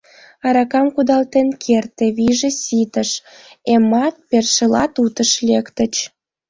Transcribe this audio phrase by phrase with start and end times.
[0.47, 3.11] Аракам кудалтен керте, вийже ситыш,
[3.73, 5.93] эмат, першылат утыш лектыч.